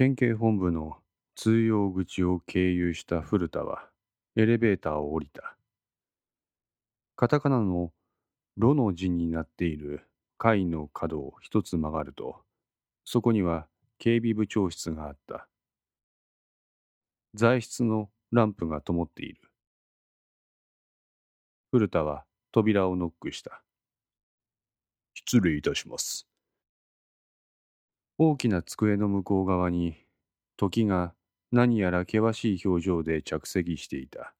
[0.00, 0.96] 県警本部の
[1.34, 3.90] 通用口を経由した古田は
[4.34, 5.58] エレベーターを降りた。
[7.16, 7.92] カタカナの
[8.56, 10.08] ロの字になっている
[10.38, 12.36] 階の角を一つ曲がると、
[13.04, 13.66] そこには
[13.98, 15.46] 警備部長室があった。
[17.34, 19.38] 材質のランプが灯っている。
[21.72, 23.60] 古田は扉をノックした。
[25.12, 26.29] 失礼いたします。
[28.22, 29.96] 大きな机の向こう側に
[30.58, 31.14] 時が
[31.52, 34.34] 何やら険しい表情で着席していた。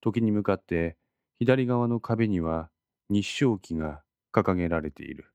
[0.00, 0.96] 時に向かって
[1.38, 2.68] 左側の壁には
[3.10, 5.30] 日照旗が掲げられている。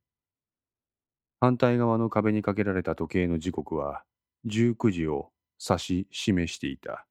[1.39, 4.03] 反対側の壁にかけられた時計の時刻は
[4.47, 5.29] 19時を
[5.65, 7.07] 指し示していた。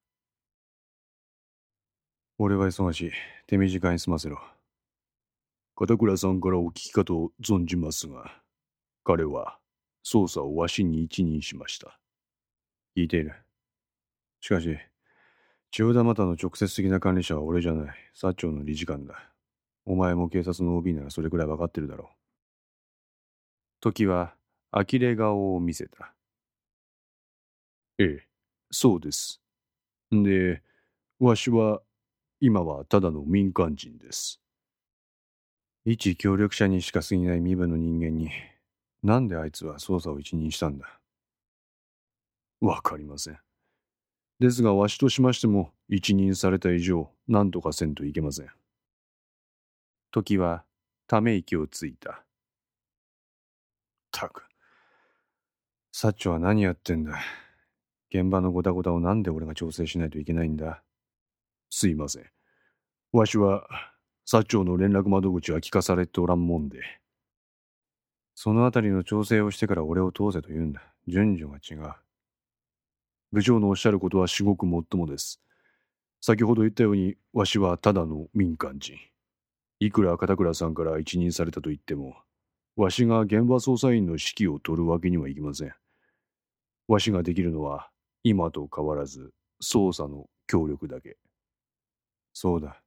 [2.37, 3.11] 俺は忙しい。
[3.47, 4.39] 手短に済ませろ。
[5.75, 8.40] 片倉さんからお聞きかと存じますが、
[9.03, 9.57] 彼は
[10.05, 11.99] 捜査をわしに一任しました。
[12.95, 13.33] 聞いている。
[14.39, 14.77] しかし、
[15.71, 17.95] 千代田又の直接的な管理者は俺じゃない。
[18.15, 19.31] 薩長の理事官だ。
[19.85, 22.15] お前も警察の OB ならそれくらい分かってるだろう。
[23.79, 24.35] 時は
[24.71, 26.13] 呆れ顔を見せた。
[27.97, 28.27] ええ、
[28.69, 29.41] そうです。
[30.11, 30.61] で、
[31.19, 31.81] わしは、
[32.39, 34.41] 今はただの民間人です。
[35.85, 38.29] 一協力者にしか過ぎない身分の人間に、
[39.03, 40.99] なんであいつは捜査を一任したんだ？
[42.59, 43.39] わかりません。
[44.39, 48.49] ですが、わしとしましても、一任された以上、何とかせんといけません。
[50.11, 50.63] 時は、
[51.07, 52.23] ため息をついた。
[54.11, 54.47] たく。
[55.91, 57.19] サッチョは何やってんだ？
[58.13, 60.83] 現場のゴタゴタをなんで俺が調整しないといけないんだ？
[61.69, 62.25] すいません。
[63.11, 63.67] わしは、
[64.27, 67.00] 薩長の連絡窓口は聞かされておらんもんで。
[68.35, 70.81] そのあたりの調整をしてから俺を通せと言うんだ。
[71.07, 71.93] 順序が違う。
[73.31, 75.41] 部長のおっしゃることは至極もっともです。
[76.19, 78.97] 先ほど言ったように、わしはただの民間人。
[79.79, 82.15] いくら片倉さんから一任されたと言っても、
[82.75, 85.73] わしが現場捜査員の指揮を取るわけにはいきません。
[86.87, 87.89] わしができるのは、
[88.23, 91.17] 今と変わらず、捜査の協力だけ。
[92.33, 92.81] そうだ。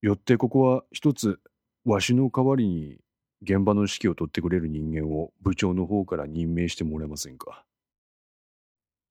[0.00, 1.38] よってここは一つ、
[1.84, 2.98] わしの代わりに
[3.42, 7.64] 現場の指揮を取ってくれる人間を部長の方から任命してもらえませんか？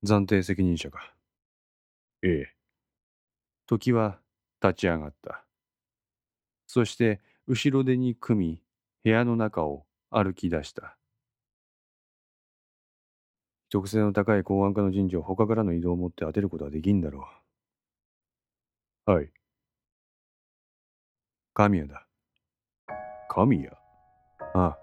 [0.03, 1.13] 暫定責任者か。
[2.21, 2.55] ええ。
[3.65, 4.19] 時は
[4.61, 5.43] 立ち上がった。
[6.67, 8.61] そして後ろ手に組み、
[9.03, 10.95] 部屋の中を歩き出した。
[13.73, 17.27] 直性の高い公安課の人事を他からの移動を持って当てることはできんだろ
[19.07, 19.11] う。
[19.11, 19.31] はい。
[21.53, 22.05] 神谷だ。
[23.27, 23.78] 神谷？
[24.53, 24.77] ああ。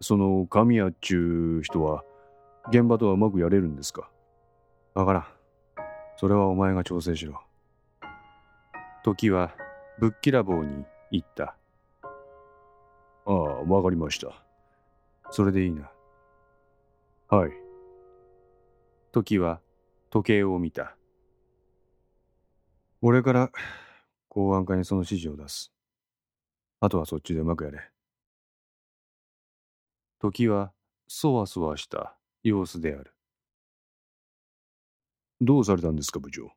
[0.00, 2.02] その神谷っちゅう人は、
[2.68, 4.10] 現場とはうまくやれるんですか？
[4.94, 5.26] わからん。
[6.16, 7.40] それはお前が調整しろ。
[9.04, 9.54] 時は
[9.98, 11.56] ぶっきらぼうに言った。
[13.24, 13.32] ああ、
[13.64, 14.44] わかりました。
[15.30, 15.90] それでいいな。
[17.28, 17.52] はい。
[19.12, 19.60] 時は
[20.10, 20.96] 時計を見た。
[23.00, 23.50] 俺から
[24.28, 25.72] 公安課にその指示を出す。
[26.80, 27.78] あとはそっちでうまくやれ。
[30.22, 30.72] 時は
[31.08, 33.12] そわそわした様子である。
[35.40, 36.52] どうされたんですか、部長？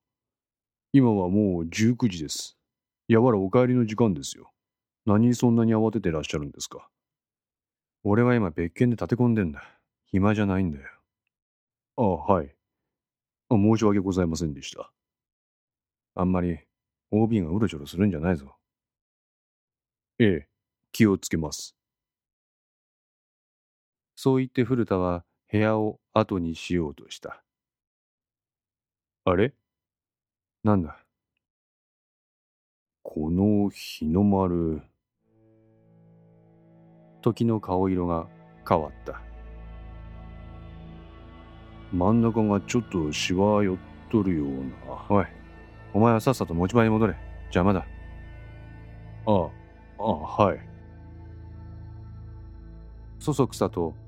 [0.94, 2.56] 今はもう19時です。
[3.08, 4.52] やわらお帰りの時間ですよ。
[5.08, 6.88] 何そんなに慌ててらっしゃるんですか？
[8.04, 9.64] 俺は今別件で立て込んでんだ。
[10.12, 10.86] 暇じゃないんだよ。
[11.98, 12.56] ああ、はい。
[13.50, 14.92] あ申し訳ございませんでした。
[16.14, 16.60] あんまり
[17.10, 18.56] OB がうろちょろするんじゃないぞ。
[20.20, 20.48] ええ、
[20.92, 21.75] 気をつけます。
[24.16, 27.44] そう言って古田は部屋を後にしようとした。
[29.26, 29.54] あれ？
[30.64, 30.98] なんだ？
[33.04, 34.82] この日の丸。
[37.22, 38.28] 時の顔色が
[38.68, 39.22] 変わった。
[41.92, 43.78] 真ん中がちょっとしわ寄っ
[44.10, 45.06] とるような。
[45.10, 45.26] おい、
[45.94, 47.16] お前はさっさと持ち場に戻れ。
[47.46, 47.86] 邪魔だ。
[49.26, 49.46] ああ、
[50.00, 50.60] ああ、はい。
[53.20, 53.96] そそくさと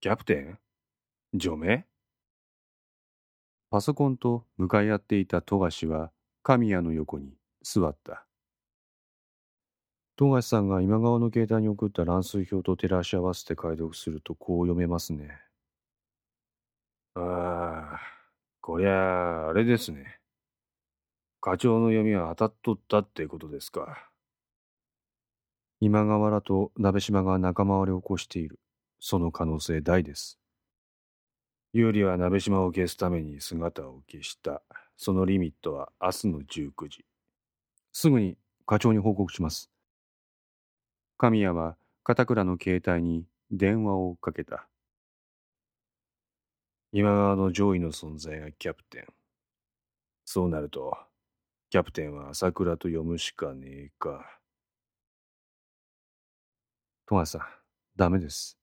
[0.00, 0.58] キャプテン？
[1.32, 1.86] 除名？
[3.70, 6.12] パソコンと向かい合っていた富樫は
[6.42, 7.32] 神谷の横に
[7.62, 8.26] 座った。
[10.16, 15.40] 富樫さんが今川の携帯に送った乱数表と照らし合わせて解読するとこう読めますね。
[17.14, 18.00] ああ、
[18.60, 20.20] こりゃあ、あれですね。
[21.40, 24.10] 課長の読みは当たっとったってことですか。
[25.80, 28.60] 今川らと鍋島が仲間割れを起こしている。
[29.00, 30.38] その可能性大です。
[31.72, 34.62] 有利は鍋島を消すために姿を消した。
[34.96, 37.04] そのリミットは明日の19時。
[37.92, 39.70] すぐに課長に報告します。
[41.18, 44.68] 神谷は片倉の携帯に電話をかけた。
[46.92, 49.06] 今川の上位の存在がキャプテン。
[50.24, 50.96] そうなると、
[51.70, 54.40] キャプテンは朝倉と読むしかねえか。
[57.06, 57.42] 戸川さん、
[57.96, 58.58] ダメです。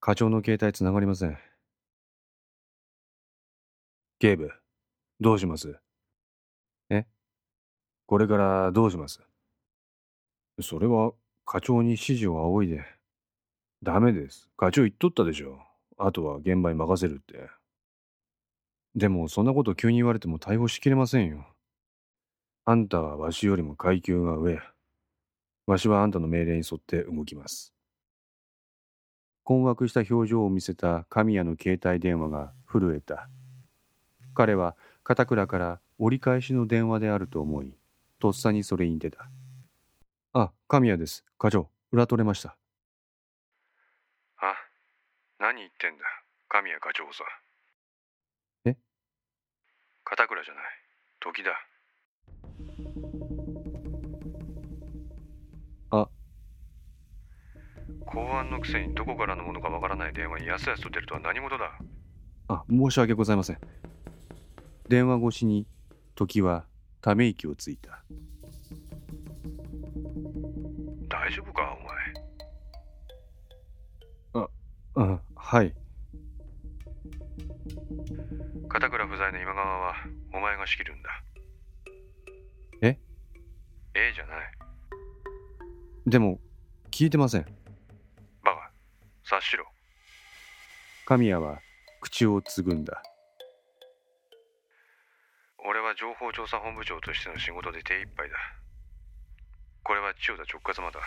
[0.00, 1.36] 課長の携帯つながりません。
[4.20, 4.50] 警部、
[5.20, 5.76] どうします？
[6.90, 7.04] え？
[8.06, 9.20] これからどうします？
[10.60, 11.12] それは
[11.44, 12.84] 課長に指示を仰いで。
[13.82, 14.48] ダメです。
[14.56, 15.60] 課長言っとったでしょ。
[15.98, 17.48] あとは現場に任せるって。
[18.94, 21.46] でもそんなこと急に言われても対応しきれませんよ。
[22.64, 24.60] あんたはわしよりも階級が上。
[25.66, 27.72] わしはあんたの命令に沿って動きます。
[29.48, 33.30] 困惑した表情を見せた神谷の携帯電話が震えた。
[34.34, 37.72] 彼は片倉から折り返しの電話であると思い、
[38.18, 39.30] とっさにそれに出た。
[40.34, 41.24] あ、神谷です。
[41.38, 42.58] 課長、裏取れました。
[44.36, 44.54] あ、
[45.38, 46.04] 何言ってんだ。
[46.50, 47.24] 神谷課長さ。
[48.66, 48.76] え？
[50.04, 50.64] 片倉じゃない。
[51.20, 51.52] 時だ。
[58.18, 61.78] 公安のくせにどこからのものかわからない電話にやすやすと出るとは何事だ？
[62.48, 63.58] あ、申し訳ございません。
[64.88, 65.68] 電話越しに
[66.16, 66.64] 時は
[67.00, 68.02] ため息をついた。
[71.08, 71.78] 大丈夫か
[74.34, 74.44] お前？
[74.44, 74.48] あ
[74.96, 75.72] あはい。
[78.68, 79.94] 片倉不在の今川は
[80.34, 81.10] お前が仕切るんだ。
[82.82, 82.98] え？
[83.94, 84.50] ええじゃない。
[86.04, 86.40] でも
[86.90, 87.46] 聞いてません
[89.28, 89.66] 察しろ
[91.04, 91.60] 神谷は
[92.00, 93.02] 口をつぐんだ
[95.58, 98.36] 俺は情報調査本部長としての仕事で手一杯だ
[99.84, 101.00] これは千代田直轄まだ。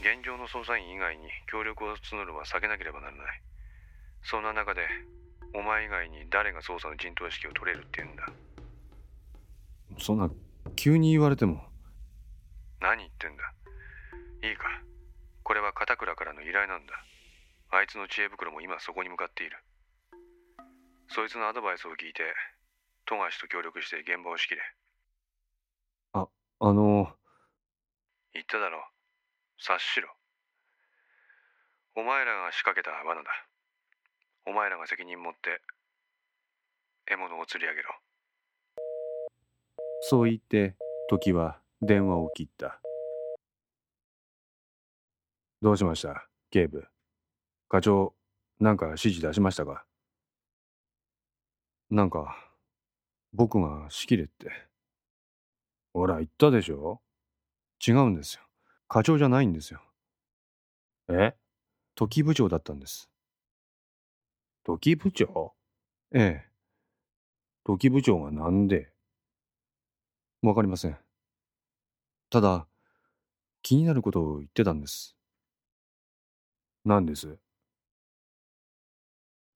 [0.00, 3.42] 現状の捜査員以外に協力を募るは避けなければならない。
[4.24, 4.88] そんな中で、
[5.54, 8.26] お前以外に誰が捜査の陣頭指揮を取れるって言うんだ？
[10.00, 10.28] そんな、
[10.74, 11.62] 急に言われても。
[12.80, 13.52] 何言ってんだ？
[14.48, 14.64] いいか？
[15.50, 16.94] これは片倉からの依頼なんだ。
[17.72, 19.56] あいつの知恵袋も今そこに向かっている。
[21.08, 22.22] そいつのアドバイスを聞いて、
[23.04, 24.62] 富樫と協力して現場を仕切れ。
[26.12, 26.28] あ、
[26.60, 27.10] あの
[28.32, 28.80] 言っただろう。
[29.58, 30.14] 察しろ。
[31.96, 33.30] お前らが仕掛けた罠だ。
[34.46, 35.60] お前らが責任持って
[37.06, 37.90] 獲物を釣り上げろ。
[40.02, 40.76] そう言って
[41.08, 42.80] 時は電話を切った。
[45.62, 46.26] どうしました？
[46.50, 46.86] 警部。
[47.68, 48.14] 課長、
[48.60, 49.84] なんか指示出しましたか？
[51.90, 52.34] なんか、
[53.34, 54.50] 僕が仕切れって。
[55.92, 57.02] ほら、言ったでしょ？
[57.86, 58.42] 違うんですよ。
[58.88, 59.82] 課長じゃないんですよ。
[61.08, 61.34] え？
[61.94, 63.10] 時部長だったんです。
[64.64, 65.52] 時部長？
[66.12, 66.50] ええ。
[67.64, 68.94] 時部長がなんで？
[70.40, 70.96] わかりません。
[72.30, 72.66] ただ、
[73.60, 75.16] 気になることを言ってたんです。
[76.84, 77.36] 何です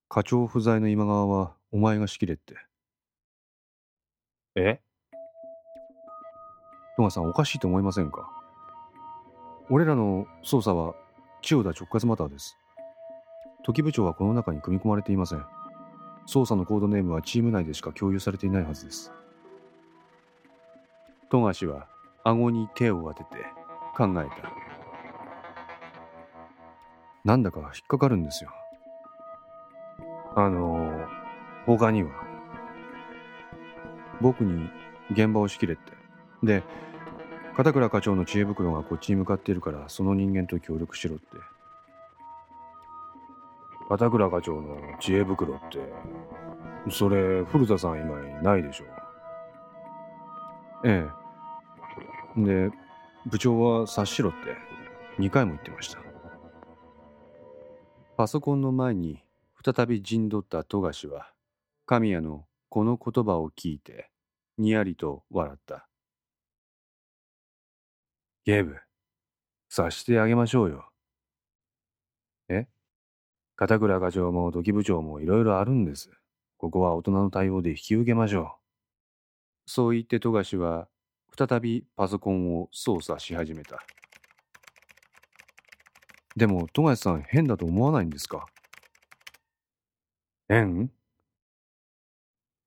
[0.08, 2.54] 課長不在の今川はお前が仕切れって。
[4.54, 4.80] え？
[6.98, 8.30] 野川さんおかしいと思いませんか？
[9.70, 10.94] 俺らの捜査は
[11.42, 12.56] 千代田直轄マターです。
[13.64, 15.44] 時部長はこの中に組み込まれていません。
[16.28, 19.12] 捜査のコードネームはチーム内でしか共有されていないはずです。
[21.30, 21.88] 富樫は
[22.22, 23.42] 顎に手を当てて
[23.96, 24.73] 考えた。
[27.24, 28.50] なんだか引っかかるんですよ。
[30.36, 31.06] あのー、
[31.64, 32.10] 他には
[34.20, 34.68] 僕に
[35.10, 35.92] 現場を仕切れって。
[36.42, 36.62] で、
[37.56, 41.24] 片倉課長の知恵袋がこっちに向かっているからその人間と協力しろって。
[43.88, 45.78] 片倉課長の知恵袋って、
[46.90, 48.84] それ古田さん以外ないでしょ
[50.84, 51.06] え
[52.36, 52.44] え。
[52.44, 52.70] で、
[53.26, 56.03] 部長は察しろって2回も言ってました。
[58.16, 59.24] パソコンの前に
[59.64, 61.32] 再び陣取った富樫は
[61.84, 64.08] 神谷のこの言葉を聞いて
[64.56, 65.88] にやりと笑った。
[68.44, 68.76] ゲーブ
[69.68, 70.88] 察してあげましょうよ。
[72.48, 72.68] え？
[73.56, 76.12] 片倉課長も土器部長もいろいろあるんです。
[76.56, 78.50] ここは大人の対応で引き受けましょう。
[79.66, 80.86] そう言って富樫は
[81.36, 83.82] 再びパソコンを操作し始めた。
[86.36, 88.46] でも富樫さん変だと思わないんですか？
[90.48, 90.90] 変？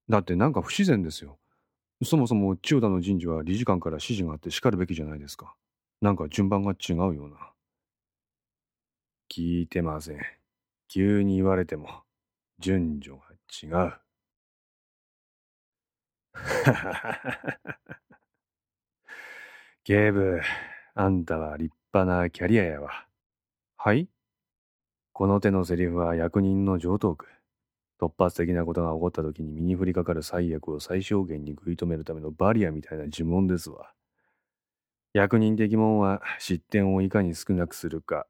[0.10, 1.38] だってなんか不自然ですよ。
[2.04, 5.56] そもそも千代田の人事は理事官から指示があって叱るべきじゃないですか。
[6.02, 7.52] なんか順番が違うような。
[9.30, 10.20] 聞いてません。
[10.88, 12.04] 急に言われても、
[12.60, 13.26] 順序が
[13.84, 13.94] 違う。
[19.84, 20.40] 警部、
[20.94, 23.07] あんたは立派なキャリアやわ。
[23.80, 24.08] はい
[25.14, 27.28] この手のセリフは役人の上等句。
[28.02, 33.92] 突発的なことが起こった時に身に降りかかる最悪を最小限に食い止めるためのバリアみたいな呪文ですわ。
[35.14, 38.26] 役人的問は失点をいかに少なくするか。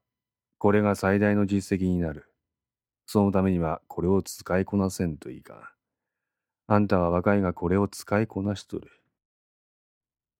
[0.58, 2.26] これが最大の実績になる。
[3.06, 5.72] そのためにはこれを使いこなせんといいか。
[6.66, 8.90] あんたは若いがこれを使いこなしとる。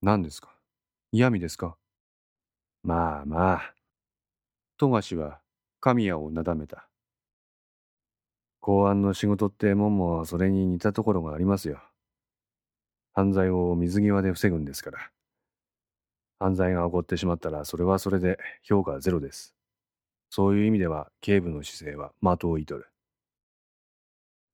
[0.03, 0.51] 何ですか？
[1.13, 1.77] 嫌味ですか？
[2.83, 3.78] まあまあ。
[4.79, 5.41] 富樫は
[5.81, 6.89] 神谷をなだめた。
[8.61, 11.83] 公安の仕事ってもんもそれに似たところがありますよ。
[13.13, 15.11] 犯罪を水際で防ぐんですから。
[16.39, 19.57] 犯罪が起こってしまったらそれはそれで評価ゼロです。
[20.31, 22.87] そういう意味では警部の姿勢は的を射とる。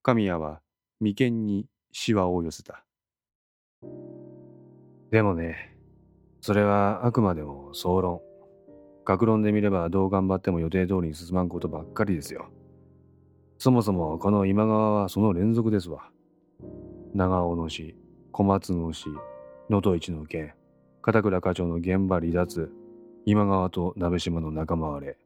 [0.02, 0.62] 神谷は
[1.00, 2.82] 眉間にシワを寄せた。
[5.10, 5.76] でもね、
[6.40, 8.22] それはあくまでも総論。
[9.04, 12.48] 格論で見ればどう頑張っても予定通りに進まんことばっかりですよ。
[13.58, 16.10] そもそもこの今川はその連続ですわ。
[17.14, 17.96] 長尾の死、
[18.32, 19.08] 小松の死、
[19.70, 20.54] 能登一の件、
[21.02, 22.72] 片倉課長の現場離脱、
[23.26, 25.18] 今川と鍋島の仲間割れ。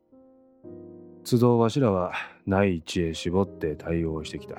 [1.24, 2.12] 都道わしらは
[2.46, 4.56] ない知恵絞って対応してきた。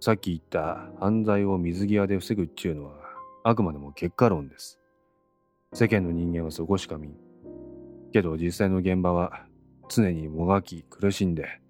[0.00, 2.92] さっき言った犯罪を水際で防ぐっちゅうのは
[3.44, 4.78] あくまでも結果論です。
[5.72, 7.27] 世間の人間はそこしか見ん。
[8.12, 9.44] けど実際の現場は
[9.88, 11.60] 常にもがき苦しんで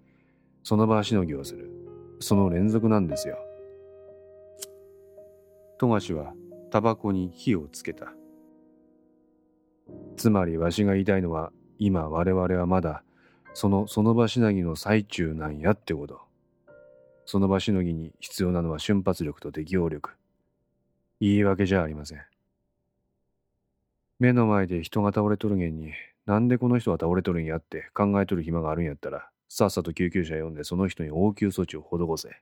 [0.63, 1.71] その場しのぎをする。
[2.19, 3.37] その連続なんですよ。
[5.79, 6.33] 富樫は
[6.69, 8.13] タバコに火をつけた。
[10.17, 13.03] つまりわしが言いたいのは、今我々はまだ、
[13.53, 16.19] そのその場しのぎの最中なんやってこと。
[17.25, 20.11] その場しのぎに必要なのは瞬発力と適応力。
[21.21, 22.21] 言い訳じゃありません。
[24.19, 25.93] 目の前で人が倒れとるげんに、
[26.25, 32.41] なんでこの人は倒れとるんやって考えとる暇があるんやったら、さっさと救急車呼んでその人に応急措置を施せ。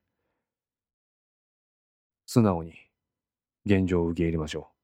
[2.27, 2.75] 素直に
[3.65, 4.77] 現状を受け入れましょう。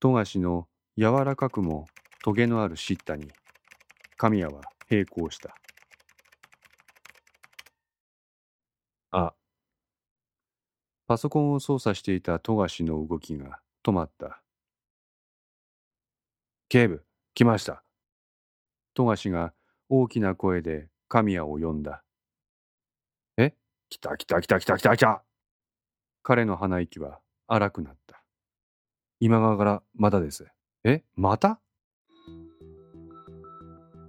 [0.00, 1.86] 富樫の柔らかくも
[2.22, 3.30] トゲのある叱咤に
[4.16, 5.54] 神谷は並行した。
[9.10, 9.34] あ、
[11.08, 14.40] パソコンを操作していた富樫の動きが止まった。
[16.68, 17.04] 警部、
[17.34, 17.84] 来ました。
[18.92, 19.52] 富樫が
[19.88, 22.02] 大きな声で神谷を呼んだ。
[23.36, 23.54] え？
[23.88, 25.22] 来た来た来た来た来た来た
[26.24, 28.20] 彼の鼻息は荒くなった。
[29.20, 30.48] 今川からまたです。
[30.82, 31.04] え？
[31.14, 31.60] また？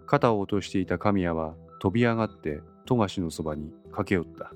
[0.08, 4.52] 肩を落としていた神谷は飛び上がって富樫のそばに駆け寄った。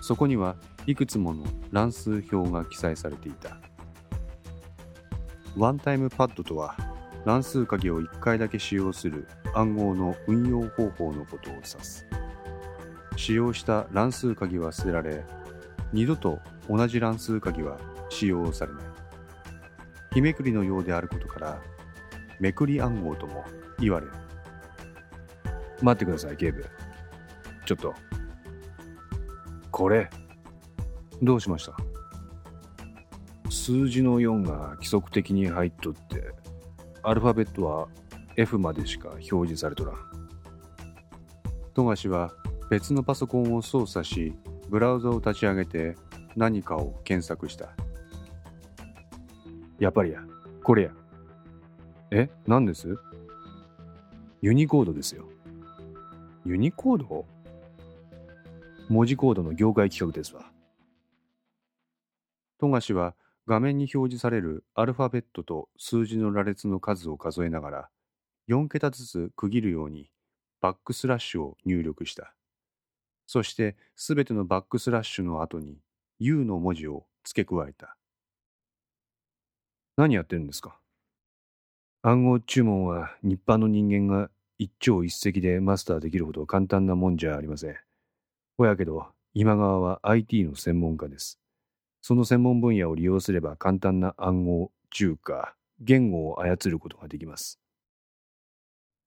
[0.00, 3.56] そこにはいくつもの乱数表が記載されていた。
[5.56, 6.76] ワンタイムパッドとは
[7.24, 12.06] 乱数鍵を1回だけ使用する暗号の運用方法のことを指す。
[13.16, 15.24] 使用した乱数鍵は捨てられ、
[15.92, 17.78] 二度と同じ乱数鍵は
[18.10, 18.82] 使用されない。
[20.12, 21.62] 日めくりのようであることから、
[22.40, 23.44] めくり暗号とも
[23.78, 24.12] 言われる。
[25.82, 26.64] 待ってください、警部。
[27.66, 27.94] ちょっと。
[29.70, 30.08] これ、
[31.22, 31.76] どうしました？
[33.50, 36.32] 数字の4が規則的に入っとって
[37.02, 37.88] アルファベットは
[38.36, 39.96] F までしか表示されとらん。
[41.72, 42.32] 富樫は
[42.70, 44.34] 別のパソコンを操作し
[44.68, 45.96] ブラウザを立ち上げて
[46.36, 47.70] 何かを検索した。
[49.78, 50.20] やっぱりや。
[50.62, 50.90] これや。
[52.10, 52.30] え？
[52.46, 52.96] 何です？
[54.42, 55.28] ユニコードですよ。
[56.46, 57.24] ユニコード？
[58.90, 60.42] 文字コードの業界規格ですわ
[62.60, 63.14] 富樫は
[63.46, 67.88] 画面に表示されるアルファベットと数字の羅列の数を数えながら
[68.50, 70.10] 4桁ずつ区切るように
[70.60, 72.34] バックスラッシュを入力した。
[73.26, 75.78] そしてすべてのバックスラッシュの後に
[76.18, 77.96] U の文字を付け加えた。
[79.96, 80.78] 何やってるんですか？
[82.02, 87.76] 暗号注文は日般の人間が一朝一夕でマスターできるほど簡単なもんじゃありません。
[88.56, 91.40] ほやけど今川は IT の専門家です。
[92.02, 97.58] その専門分野を利用すれば簡単な暗号、中華、言語を操ることができます。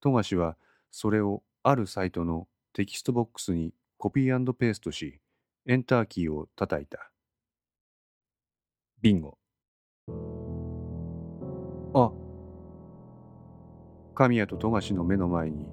[0.00, 0.56] 富樫は
[0.90, 5.18] それをあるサイトのテキストボックスにコピーペーストし、
[5.66, 7.10] エンターキーを叩いた。
[9.00, 9.38] ビンゴ。
[11.94, 12.27] あ
[14.17, 15.65] 神谷と富樫の目の前に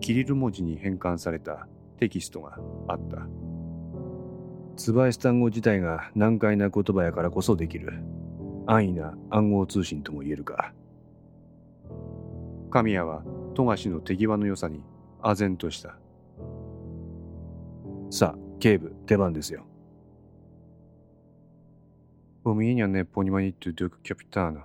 [0.00, 1.66] キリル文字に変換された
[1.98, 3.26] テキストがあった。
[4.76, 8.02] ツバイス単語自体が難解な言葉やからこそできる
[8.66, 10.72] 安易な暗号通信とも言えるか
[12.70, 13.22] 神谷は
[13.54, 14.82] 富樫の手際の良さに
[15.20, 15.96] 唖然とした
[18.10, 19.66] さあ警部出番ですよ
[22.44, 24.64] У меня не понимаете, друг капитан.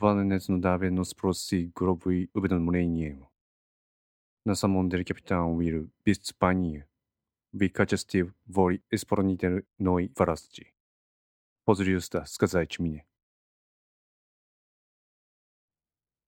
[0.00, 3.24] Vanernets-nedaveno sprosi grovi uvedomljenjem.
[4.44, 6.86] Na samom delu kapitan vil bistvanje
[7.52, 10.64] wykazać woli esperanitelnoj warstwy.
[11.64, 13.04] Pozriusta skazać mnie.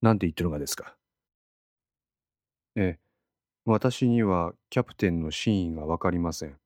[0.03, 0.96] なんて言ってるのですか
[2.77, 2.98] ええ、
[3.64, 6.59] 私にはキャプテンの真意がわかりません。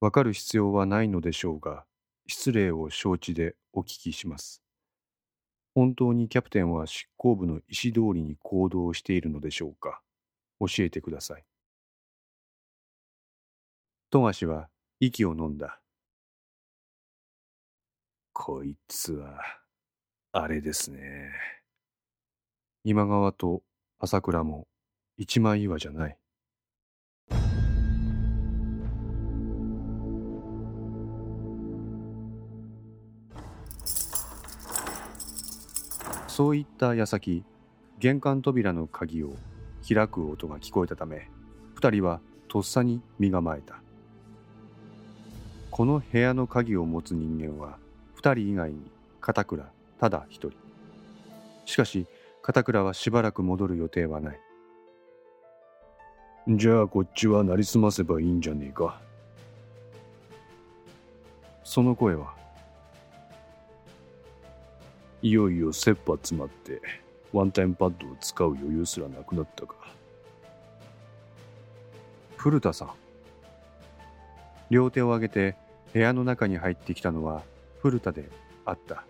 [0.00, 1.84] わかる必要はないのでしょうが、
[2.26, 4.62] 失礼を承知でお聞きします。
[5.78, 10.02] 本当にキャプテンは執行部の意思通りに行動しているのでしょうか？
[10.58, 11.44] 教えてください。
[14.10, 15.80] 富樫は息を飲んだ。
[18.32, 19.38] こいつは、
[20.32, 21.30] あれですね。
[22.82, 23.62] 今川と
[24.00, 24.66] 朝倉も
[25.16, 26.17] 一枚岩じゃない。
[36.38, 37.42] そういった矢先、
[37.98, 39.34] 玄関扉の鍵を
[39.92, 41.28] 開く音が聞こえたため、
[41.74, 43.82] 二人はとっさに身構えた。
[45.72, 47.78] この部屋の鍵を持つ人間は
[48.22, 48.88] 2人以外に
[49.20, 50.52] 片倉ただ一人。
[51.64, 52.06] しかし
[52.40, 54.40] 片倉はしばらく戻る予定はない。
[56.50, 59.00] じゃあこっちはなりすませばいいんじゃねえか。
[61.64, 62.37] その声は
[65.20, 66.80] いよいよ切羽詰まって
[67.32, 69.74] ワンタイムパッドを使う余裕すらなくなったか。
[72.36, 72.92] 古田さん。
[74.70, 75.56] 両手を上げて
[75.92, 77.42] 部屋の中に入ってきたのは
[77.82, 78.28] 古田で
[78.64, 79.04] あった。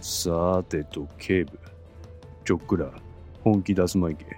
[0.00, 1.58] さてと警部。
[2.44, 2.90] ちょっくら
[3.42, 4.37] 本気出すまいけ。